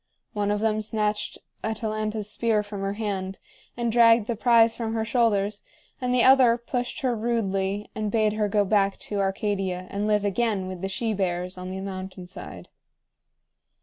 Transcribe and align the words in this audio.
One 0.33 0.49
of 0.49 0.61
them 0.61 0.81
snatched 0.81 1.37
Atalanta's 1.63 2.27
spear 2.27 2.63
from 2.63 2.81
her 2.81 2.93
hand, 2.93 3.37
and 3.77 3.91
dragged 3.91 4.25
the 4.25 4.35
prize 4.35 4.75
from 4.75 4.95
her 4.95 5.05
shoulders, 5.05 5.61
and 6.01 6.11
the 6.11 6.23
other 6.23 6.57
pushed 6.57 7.01
her 7.01 7.15
rudely 7.15 7.87
and 7.93 8.09
bade 8.09 8.33
her 8.33 8.47
go 8.49 8.65
back 8.65 8.97
to 8.97 9.19
Arcadia 9.19 9.85
and 9.91 10.07
live 10.07 10.25
again 10.25 10.65
with 10.65 10.81
the 10.81 10.89
she 10.89 11.13
bears 11.13 11.55
on 11.55 11.69
the 11.69 11.81
mountain 11.81 12.25
side. 12.25 12.69